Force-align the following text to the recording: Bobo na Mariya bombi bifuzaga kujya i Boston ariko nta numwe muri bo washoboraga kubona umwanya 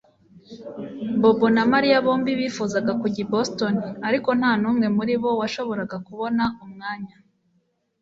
Bobo 1.21 1.47
na 1.55 1.63
Mariya 1.71 2.05
bombi 2.05 2.31
bifuzaga 2.41 2.91
kujya 3.01 3.21
i 3.25 3.27
Boston 3.33 3.73
ariko 4.07 4.29
nta 4.39 4.51
numwe 4.61 4.87
muri 4.95 5.13
bo 5.21 5.29
washoboraga 5.41 5.97
kubona 6.07 6.43
umwanya 6.65 7.15